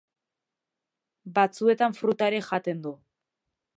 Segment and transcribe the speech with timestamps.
[1.35, 2.95] Batzuetan fruta ere jaten du.